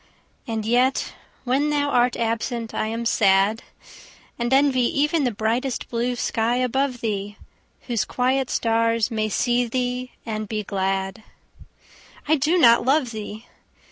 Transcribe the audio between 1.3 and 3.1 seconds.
when thou art absent I am